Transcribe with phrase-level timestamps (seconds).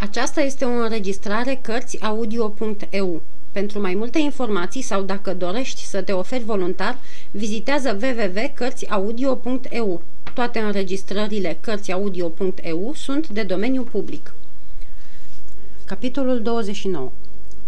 [0.00, 3.22] Aceasta este o înregistrare Cărțiaudio.eu.
[3.52, 6.98] Pentru mai multe informații sau dacă dorești să te oferi voluntar,
[7.30, 10.02] vizitează www.cărțiaudio.eu.
[10.34, 14.34] Toate înregistrările Cărțiaudio.eu sunt de domeniu public.
[15.84, 17.12] Capitolul 29.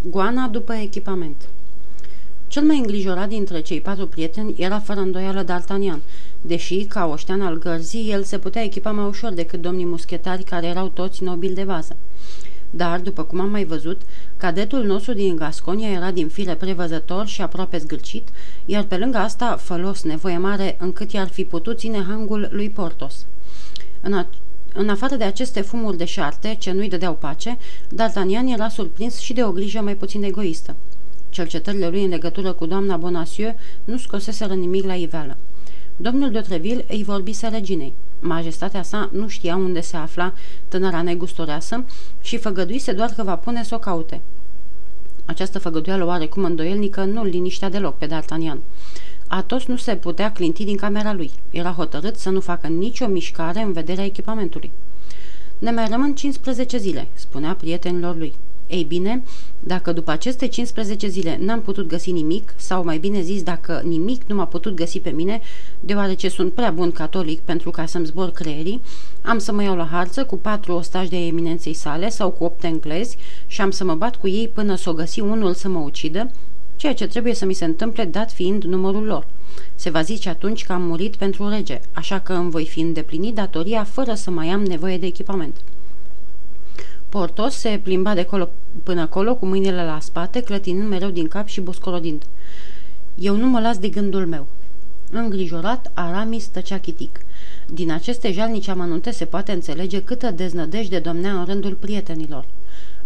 [0.09, 1.41] Goana după echipament
[2.47, 5.99] Cel mai îngrijorat dintre cei patru prieteni era fără îndoială D'Artagnan,
[6.41, 10.67] deși, ca oștean al gărzii, el se putea echipa mai ușor decât domnii muschetari care
[10.67, 11.95] erau toți nobili de vază.
[12.69, 14.01] Dar, după cum am mai văzut,
[14.37, 18.27] cadetul nostru din Gasconia era din fire prevăzător și aproape zgârcit,
[18.65, 23.25] iar pe lângă asta fălos nevoie mare încât i-ar fi putut ține hangul lui Portos.
[24.01, 24.27] În, a-
[24.73, 29.33] în afară de aceste fumuri de șarte, ce nu-i dădeau pace, D'Artagnan era surprins și
[29.33, 30.75] de o grijă mai puțin egoistă.
[31.29, 35.37] Cercetările lui în legătură cu doamna Bonacieux nu scoseseră nimic la iveală.
[35.95, 37.93] Domnul de Treville îi vorbise reginei.
[38.19, 40.33] Majestatea sa nu știa unde se afla
[40.67, 41.85] tânăra negustoreasă
[42.21, 44.21] și făgăduise doar că va pune să o caute.
[45.25, 48.57] Această făgăduială oarecum îndoielnică nu-l liniștea deloc pe D'Artagnan.
[49.27, 51.31] Atos nu se putea clinti din camera lui.
[51.49, 54.71] Era hotărât să nu facă nicio mișcare în vederea echipamentului.
[55.57, 58.33] Ne mai rămân 15 zile, spunea prietenilor lui.
[58.71, 59.23] Ei bine,
[59.59, 64.21] dacă după aceste 15 zile n-am putut găsi nimic, sau mai bine zis, dacă nimic
[64.27, 65.41] nu m-a putut găsi pe mine,
[65.79, 68.81] deoarece sunt prea bun catolic pentru ca să-mi zbor creierii,
[69.21, 72.63] am să mă iau la harță cu patru ostași de eminenței sale sau cu opt
[72.63, 75.79] englezi și am să mă bat cu ei până să o găsi unul să mă
[75.79, 76.31] ucidă,
[76.75, 79.27] ceea ce trebuie să mi se întâmple dat fiind numărul lor.
[79.75, 83.35] Se va zice atunci că am murit pentru rege, așa că îmi voi fi îndeplinit
[83.35, 85.55] datoria fără să mai am nevoie de echipament.
[87.11, 88.49] Portos se plimba de colo
[88.83, 92.23] până acolo cu mâinile la spate, clătinând mereu din cap și boscorodind.
[93.15, 94.47] Eu nu mă las de gândul meu.
[95.09, 97.19] Îngrijorat, Aramis tăcea chitic.
[97.67, 102.45] Din aceste jalnici amănunte se poate înțelege câtă deznădejde domnea în rândul prietenilor.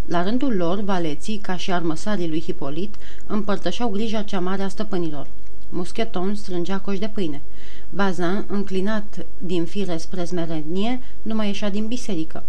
[0.06, 2.96] La rândul lor, valeții, ca și armăsarii lui Hipolit,
[3.28, 5.28] împărtășeau grija cea mare a stăpânilor.
[5.70, 7.42] Muscheton strângea coș de pâine.
[7.90, 12.44] Bazin, înclinat din fire spre smerenie, nu mai ieșea din biserică.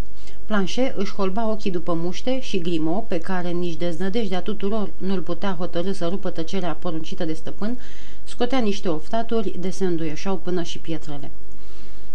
[0.47, 5.55] Planșe își holba ochii după muște și Grimo, pe care nici deznădejdea tuturor nu-l putea
[5.59, 7.79] hotărâ să rupă tăcerea poruncită de stăpân,
[8.25, 11.31] scotea niște oftaturi de se înduieșau până și pietrele.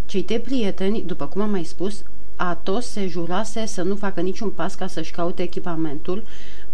[0.05, 2.03] Cei trei prieteni, după cum am mai spus,
[2.35, 6.23] Atos se jurase să nu facă niciun pas ca să-și caute echipamentul,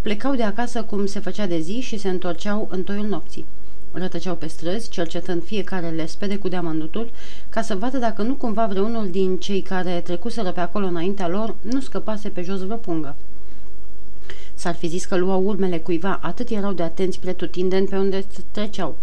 [0.01, 3.45] plecau de acasă cum se făcea de zi și se întorceau în toiul nopții.
[3.91, 7.09] Rătăceau pe străzi, cercetând fiecare lespede cu deamănutul,
[7.49, 11.55] ca să vadă dacă nu cumva vreunul din cei care trecuseră pe acolo înaintea lor
[11.61, 13.15] nu scăpase pe jos vreo pungă.
[14.53, 18.95] S-ar fi zis că luau urmele cuiva, atât erau de atenți pretutindeni pe unde treceau.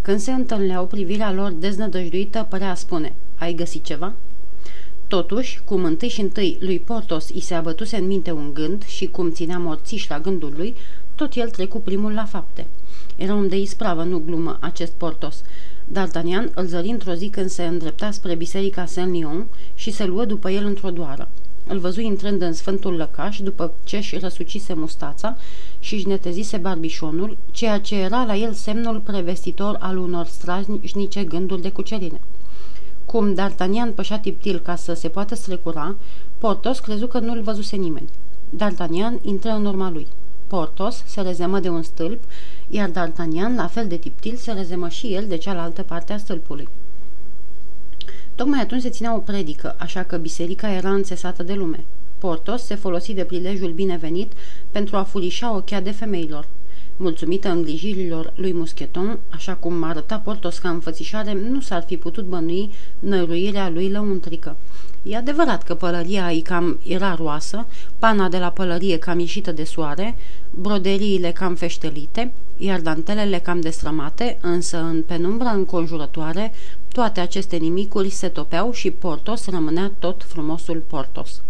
[0.00, 4.12] Când se întâlneau, privirea lor deznădăjduită părea a spune, ai găsit ceva?
[5.06, 9.06] Totuși, cum întâi și întâi lui Portos i se abătuse în minte un gând și
[9.06, 10.74] cum ținea morțiș la gândul lui,
[11.14, 12.66] tot el trecu primul la fapte.
[13.16, 15.42] Era om de ispravă, nu glumă, acest Portos.
[15.92, 20.50] D'Artagnan îl zări într-o zi când se îndrepta spre biserica Saint-Lyon și se luă după
[20.50, 21.28] el într-o doară.
[21.66, 25.36] Îl văzu intrând în sfântul lăcaș după ce își răsucise mustața
[25.80, 31.62] și își netezise barbișonul, ceea ce era la el semnul prevestitor al unor strașnice gânduri
[31.62, 32.20] de cucerire.
[33.04, 35.96] Cum D'Artagnan pășea tiptil ca să se poată strecura,
[36.38, 38.08] Portos crezu că nu-l văzuse nimeni.
[38.56, 40.06] D'Artagnan intră în urma lui.
[40.46, 42.22] Portos se rezemă de un stâlp,
[42.74, 46.68] iar D'Artagnan, la fel de tiptil, se rezemă și el de cealaltă parte a stâlpului.
[48.34, 51.84] Tocmai atunci se ținea o predică, așa că biserica era înțesată de lume.
[52.18, 54.32] Portos se folosi de prilejul binevenit
[54.70, 56.46] pentru a furișa ochia de femeilor.
[57.02, 62.70] Mulțumită îngrijirilor lui Muscheton, așa cum arăta Portos ca înfățișare, nu s-ar fi putut bănui
[62.98, 64.56] năruirea lui lăuntrică.
[65.02, 67.66] E adevărat că pălăria ei cam era roasă,
[67.98, 70.14] pana de la pălărie cam ieșită de soare,
[70.50, 76.52] broderiile cam feștelite, iar dantelele cam destrămate, însă în penumbra înconjurătoare,
[76.92, 81.42] toate aceste nimicuri se topeau și Portos rămânea tot frumosul Portos.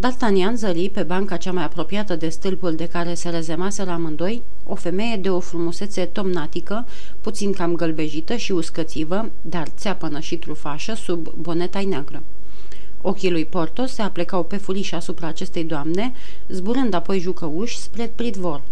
[0.00, 4.74] D'Artagnan zări pe banca cea mai apropiată de stâlpul de care se rezemaseră amândoi o
[4.74, 6.86] femeie de o frumusețe tomnatică,
[7.20, 12.22] puțin cam gălbejită și uscățivă, dar țeapănă și trufașă sub boneta neagră.
[13.02, 16.12] Ochii lui Portos se aplecau pe furiș asupra acestei doamne,
[16.48, 18.62] zburând apoi jucăuși spre pridvor.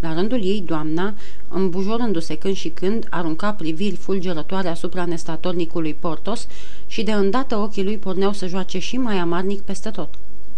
[0.00, 1.14] La rândul ei, doamna,
[1.48, 6.46] îmbujorându-se când și când, arunca priviri fulgerătoare asupra nestatornicului Portos
[6.86, 10.08] și de îndată ochii lui porneau să joace și mai amarnic peste tot.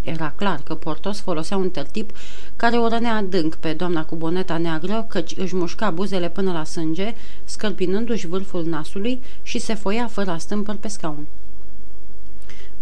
[0.03, 2.11] Era clar că Portos folosea un tertip
[2.57, 6.65] care o rănea adânc pe doamna cu boneta neagră, căci își mușca buzele până la
[6.65, 7.15] sânge,
[7.45, 11.27] scălpinându-și vârful nasului și se foia fără stâmpăr pe scaun.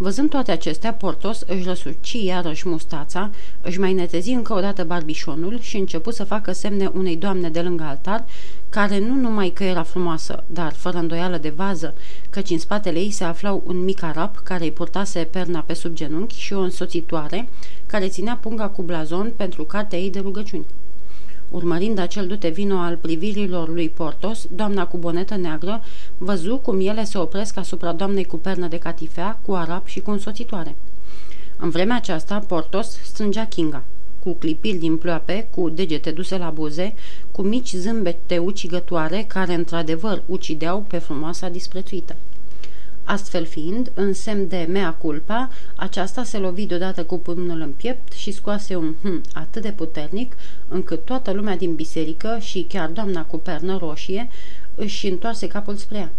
[0.01, 3.29] Văzând toate acestea, Portos își răsuci iarăși mustața,
[3.61, 7.61] își mai netezi încă o dată barbișonul și început să facă semne unei doamne de
[7.61, 8.25] lângă altar,
[8.69, 11.93] care nu numai că era frumoasă, dar fără îndoială de vază,
[12.29, 15.93] căci în spatele ei se aflau un mic arab care îi purtase perna pe sub
[15.93, 17.49] genunchi și o însoțitoare
[17.85, 20.65] care ținea punga cu blazon pentru cartea ei de rugăciuni.
[21.49, 25.81] Urmărind acel dute vino al privirilor lui Portos, doamna cu bonetă neagră
[26.17, 30.11] văzu cum ele se opresc asupra doamnei cu pernă de catifea, cu arap și cu
[30.11, 30.75] însoțitoare.
[31.57, 33.83] În vremea aceasta, Portos strângea Kinga,
[34.23, 36.93] cu clipiri din ploape, cu degete duse la buze,
[37.31, 42.15] cu mici zâmbete ucigătoare care într-adevăr ucideau pe frumoasa disprețuită.
[43.09, 48.11] Astfel fiind, în semn de mea culpa, aceasta se lovi deodată cu pumnul în piept
[48.11, 50.35] și scoase un hm atât de puternic,
[50.67, 54.29] încât toată lumea din biserică și chiar doamna cu pernă roșie
[54.75, 56.11] își întoarse capul spre ea.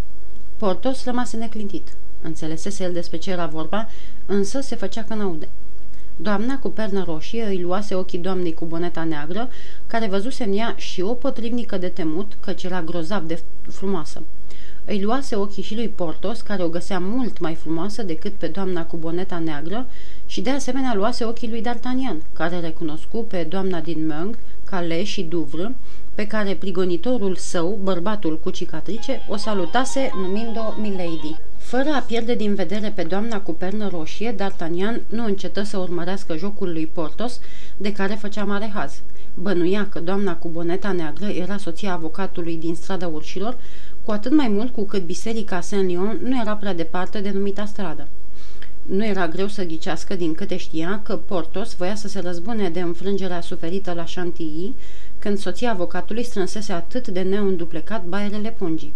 [0.56, 1.88] Portos rămase neclintit.
[2.22, 3.88] Înțelesese el despre ce era vorba,
[4.26, 5.48] însă se făcea că n-aude.
[6.16, 9.48] Doamna cu pernă roșie îi luase ochii doamnei cu boneta neagră,
[9.86, 14.22] care văzuse în ea și o potrivnică de temut, căci era grozav de frumoasă.
[14.90, 18.84] Îi luase ochii și lui Portos, care o găsea mult mai frumoasă decât pe doamna
[18.84, 19.86] cu boneta neagră,
[20.26, 25.22] și de asemenea luase ochii lui D'Artagnan, care recunoscu pe doamna din Meung, Calais și
[25.22, 25.74] Douvre,
[26.14, 31.36] pe care prigonitorul său, bărbatul cu cicatrice, o salutase numind-o Milady.
[31.56, 36.36] Fără a pierde din vedere pe doamna cu pernă roșie, D'Artagnan nu încetă să urmărească
[36.36, 37.40] jocul lui Portos,
[37.76, 39.00] de care făcea mare haz.
[39.34, 43.56] Bănuia că doamna cu boneta neagră era soția avocatului din strada urșilor,
[44.04, 48.08] cu atât mai mult cu cât biserica Saint-Lyon nu era prea departe de numita stradă.
[48.82, 52.80] Nu era greu să ghicească din câte știa că Portos voia să se răzbune de
[52.80, 54.74] înfrângerea suferită la Chantilly,
[55.18, 58.92] când soția avocatului strânsese atât de neînduplecat baierele pungii.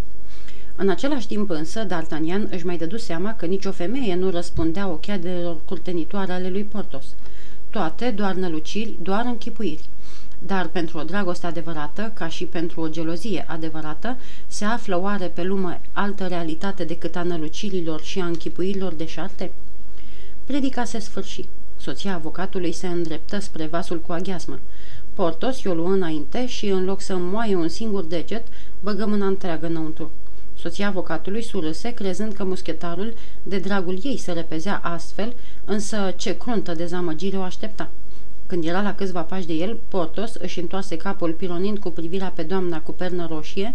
[0.76, 5.56] În același timp însă, D'Artagnan își mai dădu seama că nicio femeie nu răspundea ochiadelor
[5.64, 7.04] curtenitoare ale lui Portos.
[7.70, 9.88] Toate doar năluciri, doar închipuiri.
[10.46, 15.43] Dar pentru o dragoste adevărată, ca și pentru o gelozie adevărată, se află oare pe
[15.43, 19.50] lume altă realitate decât a nălucirilor și a închipuirilor de șarte?
[20.44, 21.44] Predica se sfârși.
[21.76, 24.58] Soția avocatului se îndreptă spre vasul cu aghiasmă.
[25.14, 28.46] Portos i-o luă înainte și, în loc să moaie un singur deget,
[28.81, 30.11] băgă mâna întreagă înăuntru.
[30.58, 35.32] Soția avocatului surâse, crezând că muschetarul, de dragul ei, se repezea astfel,
[35.64, 37.91] însă ce cruntă dezamăgire o aștepta.
[38.46, 42.43] Când era la câțiva pași de el, Portos își întoarse capul pironind cu privirea pe
[42.43, 43.75] doamna cu pernă roșie,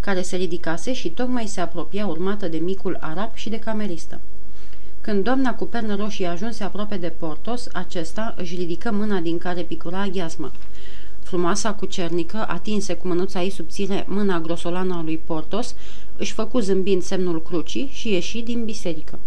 [0.00, 4.20] care se ridicase și tocmai se apropia urmată de micul arab și de cameristă.
[5.00, 9.62] Când doamna cu pernă roșie ajunse aproape de Portos, acesta își ridică mâna din care
[9.62, 10.50] picura gheasmă.
[11.22, 15.74] Frumoasa cucernică, atinse cu mânuța ei subțire mâna grosolană a lui Portos,
[16.16, 19.18] își făcu zâmbind semnul crucii și ieși din biserică.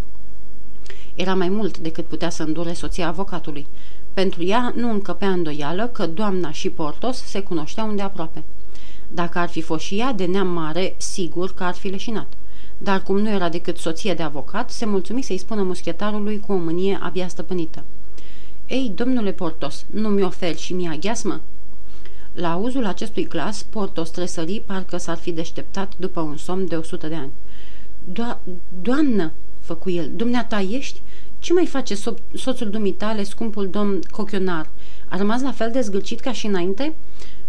[1.15, 3.65] Era mai mult decât putea să îndure soția avocatului.
[4.13, 8.43] Pentru ea nu încăpea îndoială că doamna și Portos se cunoșteau îndeaproape.
[9.07, 12.27] Dacă ar fi fost și ea de neam mare, sigur că ar fi leșinat.
[12.77, 16.55] Dar cum nu era decât soție de avocat, se mulțumi să-i spună muschetarului cu o
[16.55, 17.83] mânie abia stăpânită.
[18.67, 21.41] Ei, domnule Portos, nu mi oferi și mie aghiasmă?"
[22.33, 26.81] La auzul acestui glas, Portos tresări parcă s-ar fi deșteptat după un somn de o
[26.81, 27.31] sută de ani.
[28.11, 28.39] Do-
[28.81, 31.01] doamnă, făcu el, dumneata ești?
[31.43, 34.69] Ce mai face so- soțul dumitale, scumpul domn Cochionar?
[35.07, 36.93] A rămas la fel de zgâlcit ca și înainte?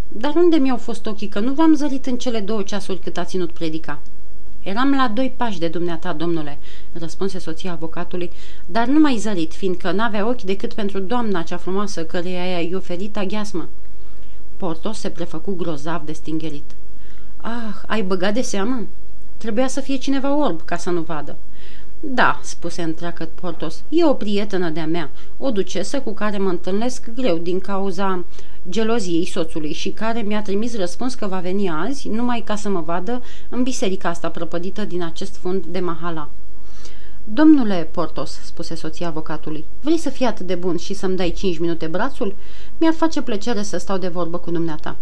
[0.09, 3.25] Dar unde mi-au fost ochii, că nu v-am zărit în cele două ceasuri cât a
[3.25, 4.01] ținut predica?"
[4.63, 6.59] Eram la doi pași de dumneata, domnule,"
[6.93, 8.31] răspunse soția avocatului,
[8.67, 13.17] dar nu mai zărit, fiindcă n-avea ochi decât pentru doamna cea frumoasă căreia i-ai oferit
[13.17, 13.69] aghiasmă."
[14.57, 16.71] Portos se prefăcu grozav de stingherit.
[17.37, 18.87] Ah, ai băgat de seamă?
[19.37, 21.37] Trebuia să fie cineva orb ca să nu vadă."
[22.07, 27.11] Da," spuse întreagăt Portos, e o prietenă de-a mea, o ducesă cu care mă întâlnesc
[27.15, 28.25] greu din cauza
[28.69, 32.81] geloziei soțului și care mi-a trimis răspuns că va veni azi numai ca să mă
[32.81, 36.29] vadă în biserica asta prăpădită din acest fund de mahala.
[37.25, 41.59] Domnule Portos, spuse soția avocatului, vrei să fii atât de bun și să-mi dai cinci
[41.59, 42.35] minute brațul?
[42.79, 44.97] Mi-ar face plăcere să stau de vorbă cu dumneata.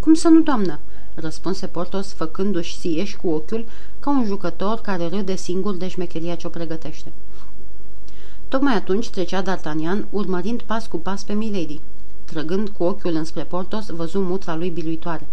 [0.00, 0.78] Cum să nu, doamnă?
[1.14, 3.64] Răspunse Portos, făcându-și sieși cu ochiul
[4.00, 7.12] ca un jucător care râde singur de șmecheria ce o pregătește.
[8.48, 11.80] Tocmai atunci trecea D'Artagnan, urmărind pas cu pas pe Milady.
[12.24, 15.26] Trăgând cu ochiul înspre Portos, văzu mutra lui biluitoare.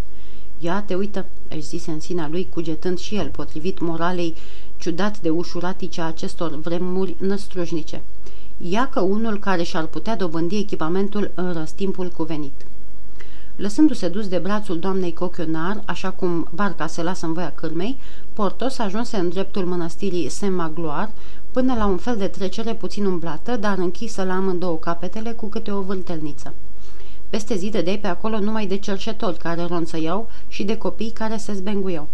[0.60, 4.36] Ia te uită, își zise în sinea lui, cugetând și el, potrivit moralei
[4.78, 8.02] ciudat de ușuratice a acestor vremuri năstrușnice.
[8.58, 12.66] Ia că unul care și-ar putea dobândi echipamentul în răstimpul cuvenit.
[13.60, 17.98] Lăsându-se dus de brațul doamnei Cochionar, așa cum barca se lasă în voia cârmei,
[18.34, 21.12] Portos ajunse în dreptul mănăstirii Saint-Magloire,
[21.52, 25.72] până la un fel de trecere puțin umblată, dar închisă la amândouă capetele cu câte
[25.72, 26.54] o vâltelniță.
[27.30, 31.54] Peste zi dădeai pe acolo numai de cerșetori care ronțăiau și de copii care se
[31.54, 32.08] zbenguiau.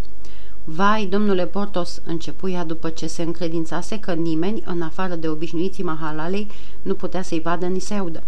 [0.63, 5.83] Vai, domnule Portos, începu ea după ce se încredințase că nimeni, în afară de obișnuiții
[5.83, 6.47] mahalalei,
[6.81, 8.23] nu putea să-i vadă ni se audă.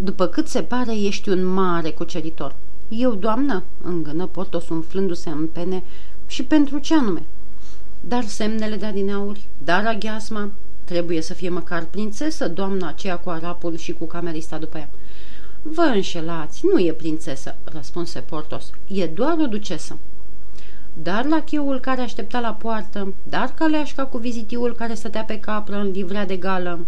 [0.00, 2.54] După cât se pare, ești un mare cuceritor.
[2.88, 5.82] Eu, doamnă, îngână Portos umflându-se în pene,
[6.26, 7.22] și pentru ce anume?
[8.00, 10.50] Dar semnele de adineauri, dar aghiasma,
[10.84, 14.88] trebuie să fie măcar prințesă, doamna aceea cu arapul și cu camerista după ea.
[15.62, 19.98] Vă înșelați, nu e prințesă, răspunse Portos, e doar o ducesă.
[21.02, 25.76] Dar la cheul care aștepta la poartă, dar caleașca cu vizitiul care stătea pe capră
[25.76, 26.78] în livrea de gală.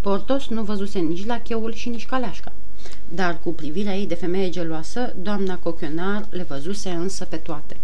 [0.00, 2.52] Portos nu văzuse nici la cheul și nici caleașca.
[3.08, 7.76] Dar cu privirea ei de femeie geloasă, doamna Cochionar le văzuse însă pe toate.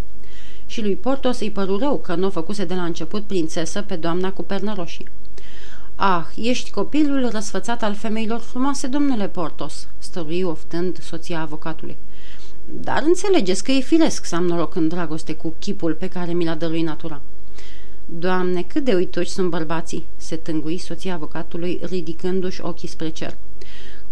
[0.66, 3.96] Și lui Portos îi păru rău că nu o făcuse de la început prințesă pe
[3.96, 5.08] doamna cu pernă roșii.
[5.94, 11.96] Ah, ești copilul răsfățat al femeilor frumoase, domnule Portos, stărui oftând soția avocatului.
[12.64, 16.44] Dar înțelegeți că e firesc să am noroc în dragoste cu chipul pe care mi
[16.44, 17.20] l-a dăruit natura.
[18.08, 23.36] Doamne, cât de uitoși sunt bărbații, se tângui soția avocatului, ridicându-și ochii spre cer.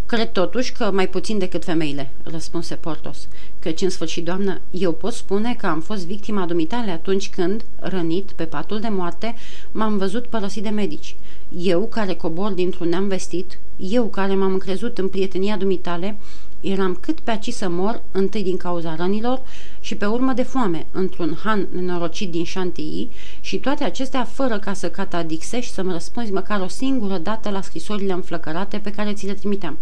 [0.06, 5.12] Cred totuși că mai puțin decât femeile, răspunse Portos, căci în sfârșit, doamnă, eu pot
[5.12, 9.34] spune că am fost victima dumitale atunci când, rănit pe patul de moarte,
[9.72, 11.16] m-am văzut părăsit de medici.
[11.56, 16.16] Eu, care cobor dintr-un neam vestit, eu care m-am crezut în prietenia dumitale,
[16.64, 19.40] eram cât pe aci să mor, întâi din cauza rănilor
[19.80, 24.72] și pe urmă de foame, într-un han nenorocit din șantii și toate acestea fără ca
[24.72, 29.34] să catadixești să-mi răspunzi măcar o singură dată la scrisorile înflăcărate pe care ți le
[29.34, 29.78] trimiteam.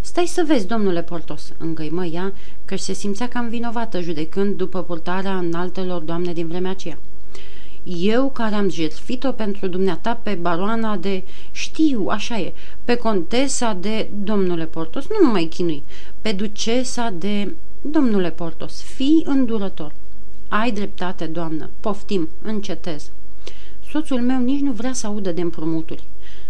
[0.00, 2.32] Stai să vezi, domnule Portos, îngăimă ea,
[2.64, 6.98] că se simțea cam vinovată judecând după purtarea înaltelor doamne din vremea aceea.
[7.96, 11.22] Eu care am jertfit-o pentru dumneata pe baroana de...
[11.50, 12.52] Știu, așa e,
[12.84, 14.08] pe contesa de...
[14.22, 15.82] Domnule Portos, nu mă mai chinui.
[16.20, 17.54] Pe ducesa de...
[17.80, 19.92] Domnule Portos, fii îndurător.
[20.48, 23.10] Ai dreptate, doamnă, poftim, încetez.
[23.90, 26.04] Soțul meu nici nu vrea să audă de împrumuturi.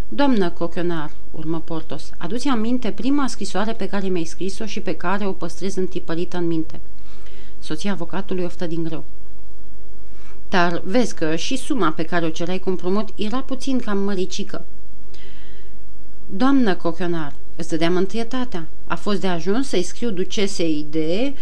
[0.08, 5.26] Doamnă Cochionar, urmă Portos, aduți aminte prima scrisoare pe care mi-ai scris-o și pe care
[5.26, 6.80] o păstrez întipărită în minte.
[7.58, 9.04] Soția avocatului oftă din greu.
[10.48, 14.64] Dar vezi că și suma pe care o cerai cu împrumut era puțin cam măricică.
[16.30, 18.66] Doamnă Cochionar, îți dădeam întâietatea.
[18.86, 21.34] A fost de ajuns să-i scriu ducesei de...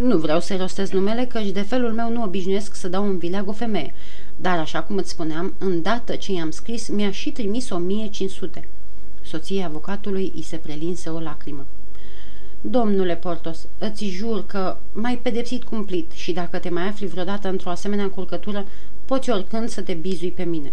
[0.00, 3.48] Nu vreau să-i rostesc numele, căci de felul meu nu obișnuiesc să dau un vileag
[3.48, 3.94] o femeie.
[4.36, 8.68] Dar, așa cum îți spuneam, îndată ce i-am scris, mi-a și trimis 1500.
[9.22, 11.66] Soția avocatului îi se prelinse o lacrimă.
[12.64, 17.70] Domnule Portos, îți jur că m-ai pedepsit cumplit și dacă te mai afli vreodată într-o
[17.70, 18.66] asemenea încurcătură,
[19.04, 20.72] poți oricând să te bizui pe mine.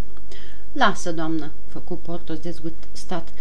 [0.72, 3.32] Lasă, doamnă, făcu Portos dezgustat,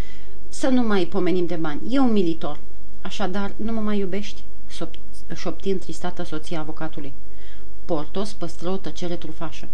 [0.49, 1.81] să nu mai pomenim de bani.
[1.89, 2.59] E un militor.
[3.01, 4.43] Așadar, nu mă mai iubești?
[5.35, 7.13] șopti întristată soția avocatului.
[7.85, 9.67] Portos păstră o tăcere trufașă.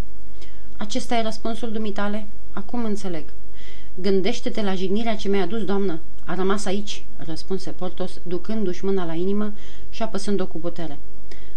[0.78, 2.28] Acesta e răspunsul dumitale?
[2.54, 3.24] Acum înțeleg.
[4.02, 6.00] Gândește-te la jignirea ce mi-a adus, doamnă.
[6.26, 9.54] A rămas aici, răspunse Portos, ducându-și mâna la inimă
[9.90, 10.98] și apăsând-o cu putere.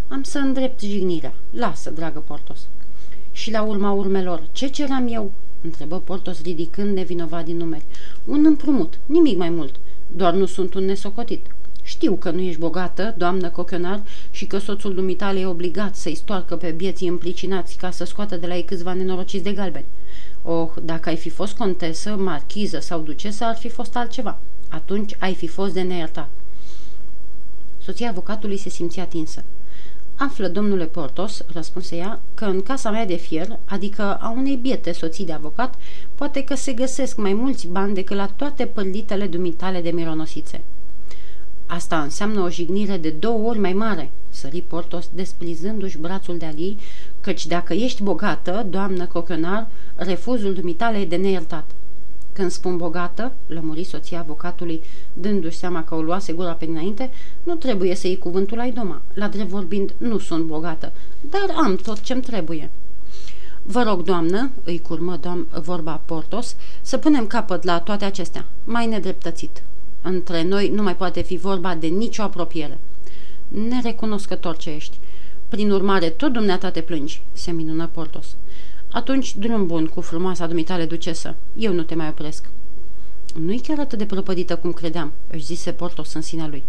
[0.08, 1.34] Am să îndrept jignirea.
[1.50, 2.66] Lasă, dragă Portos.
[3.32, 5.32] Și la urma urmelor, ce ceram eu?
[5.62, 7.84] întrebă Portos ridicând nevinovat din numeri.
[8.24, 9.74] Un împrumut, nimic mai mult.
[10.06, 11.46] Doar nu sunt un nesocotit.
[11.88, 16.56] Știu că nu ești bogată, doamnă Cochionar, și că soțul dumitale e obligat să-i stoarcă
[16.56, 19.84] pe bieții împlicinați ca să scoată de la ei câțiva nenorociți de galbeni.
[20.42, 24.38] Oh, dacă ai fi fost contesă, marchiză sau ducesă, ar fi fost altceva.
[24.68, 26.28] Atunci ai fi fost de neiertat.
[27.82, 29.44] Soția avocatului se simțea atinsă.
[30.16, 34.92] Află, domnule Portos, răspunse ea, că în casa mea de fier, adică a unei biete
[34.92, 35.74] soții de avocat,
[36.14, 40.60] poate că se găsesc mai mulți bani decât la toate pălitele dumitale de mironosițe.
[41.70, 46.78] Asta înseamnă o jignire de două ori mai mare, sări Portos desplizându-și brațul de-al ei,
[47.20, 51.64] căci dacă ești bogată, doamnă Cochionar, refuzul dumitale e de neiertat.
[52.32, 54.82] Când spun bogată, lămuri soția avocatului,
[55.12, 57.10] dându-și seama că o luase gura pe dinainte,
[57.42, 59.02] nu trebuie să iei cuvântul ai doma.
[59.14, 60.92] La drept vorbind, nu sunt bogată,
[61.30, 62.70] dar am tot ce-mi trebuie.
[63.62, 68.44] Vă rog, doamnă, îi curmă doam vorba Portos, să punem capăt la toate acestea.
[68.64, 69.62] Mai nedreptățit.
[70.10, 72.78] Între noi nu mai poate fi vorba de nicio apropiere.
[73.48, 74.98] Nerecunoscător ce ești.
[75.48, 78.36] Prin urmare, tot dumneata te plângi, se minună Portos.
[78.90, 81.34] Atunci, drum bun cu frumoasa dumitale ducesă.
[81.56, 82.50] Eu nu te mai opresc.
[83.34, 86.62] Nu-i chiar atât de prăpădită cum credeam, își zise Portos în sinea lui.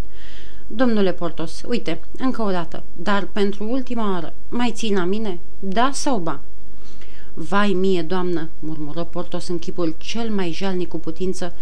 [0.67, 5.39] Domnule Portos, uite, încă o dată, dar pentru ultima oară, mai ții la mine?
[5.59, 6.39] Da sau ba?
[7.33, 11.53] Vai mie, doamnă, murmură Portos în chipul cel mai jalnic cu putință,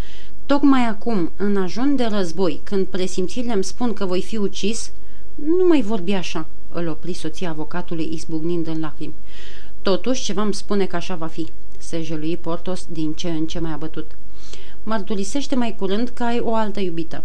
[0.48, 4.90] tocmai acum, în ajun de război, când presimțirile îmi spun că voi fi ucis,
[5.34, 9.12] nu mai vorbi așa, îl opri soția avocatului izbucnind în lacrimi.
[9.82, 11.46] Totuși, ceva îmi spune că așa va fi,
[11.78, 14.10] se jălui Portos din ce în ce mai abătut.
[14.82, 17.24] Mărturisește mai curând că ai o altă iubită.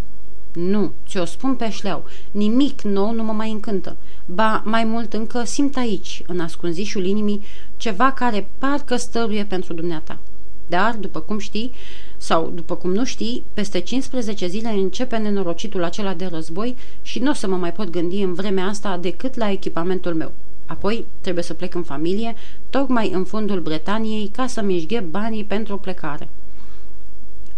[0.52, 2.04] Nu, ți-o spun pe șleau.
[2.30, 3.96] Nimic nou nu mă mai încântă.
[4.26, 7.42] Ba, mai mult încă simt aici, în ascunzișul inimii,
[7.76, 10.18] ceva care parcă stăruie pentru dumneata.
[10.66, 11.72] Dar, după cum știi,
[12.16, 17.30] sau după cum nu știi, peste 15 zile începe nenorocitul acela de război și nu
[17.30, 20.32] o să mă mai pot gândi în vremea asta decât la echipamentul meu.
[20.66, 22.34] Apoi trebuie să plec în familie,
[22.70, 26.28] tocmai în fundul Bretaniei, ca să-mi banii pentru plecare.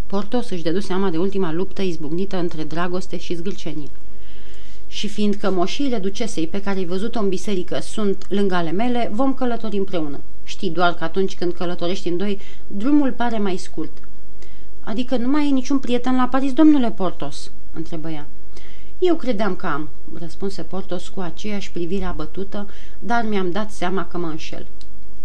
[0.05, 3.89] Portos își dedu seama de ultima luptă izbucnită între dragoste și zgâlcenie.
[4.87, 9.33] Și fiindcă moșiile ducesei pe care ai văzut-o în biserică sunt lângă ale mele, vom
[9.33, 10.19] călători împreună.
[10.43, 14.06] Știi doar că atunci când călătorești în doi, drumul pare mai scurt.
[14.87, 18.27] Adică nu mai ai niciun prieten la Paris, domnule Portos?" întrebă ea.
[18.99, 19.89] Eu credeam că am,
[20.19, 24.65] răspunse Portos cu aceeași privire abătută, dar mi-am dat seama că mă înșel.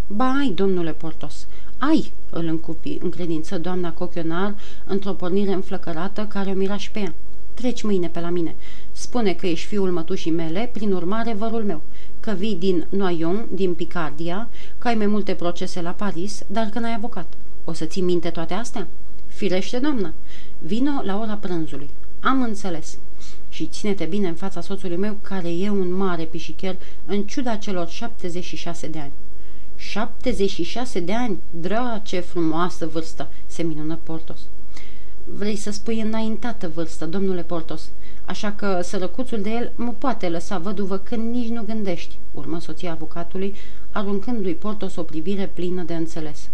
[0.07, 4.55] Ba ai, domnule Portos, ai, îl încupi în credință doamna Cochionar
[4.85, 7.13] într-o pornire înflăcărată care o mira și pe ea.
[7.53, 8.55] Treci mâine pe la mine.
[8.91, 11.81] Spune că ești fiul mătușii mele, prin urmare vărul meu,
[12.19, 16.79] că vii din Noyon, din Picardia, că ai mai multe procese la Paris, dar că
[16.79, 17.33] n-ai avocat.
[17.63, 18.87] O să ții minte toate astea?
[19.33, 20.13] Firește, doamnă.
[20.59, 21.89] Vino la ora prânzului.
[22.19, 22.97] Am înțeles.
[23.49, 26.75] Și ține-te bine în fața soțului meu, care e un mare pișicher,
[27.05, 29.11] în ciuda celor 76 de ani.
[29.75, 31.37] 76 de ani?
[31.49, 34.39] Dra, ce frumoasă vârstă!" se minună Portos.
[35.23, 37.89] Vrei să spui înaintată vârstă, domnule Portos,
[38.25, 42.91] așa că sărăcuțul de el mă poate lăsa văduvă când nici nu gândești, urmă soția
[42.91, 43.55] avocatului,
[43.91, 46.49] aruncându-i Portos o privire plină de înțeles.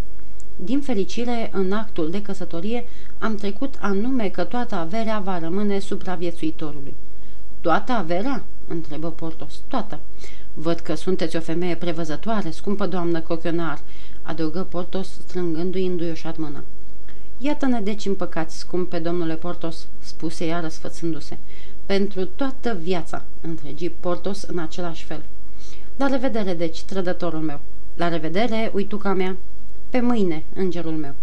[0.63, 2.85] Din fericire, în actul de căsătorie
[3.19, 6.95] am trecut anume că toată averea va rămâne supraviețuitorului.
[7.61, 8.43] Toată averea?
[8.67, 9.61] întrebă Portos.
[9.67, 9.99] Toată.
[10.53, 13.79] Văd că sunteți o femeie prevăzătoare, scumpă doamnă Cochionar,
[14.21, 16.63] adăugă Portos strângându-i înduioșat mâna.
[17.37, 21.37] Iată-ne deci împăcați, scumpe domnule Portos, spuse ea răsfățându-se.
[21.85, 25.23] Pentru toată viața, întregi Portos în același fel.
[25.97, 27.59] La revedere, deci, trădătorul meu.
[27.95, 29.37] La revedere, uituca mea.
[29.89, 31.15] Pe mâine, îngerul meu.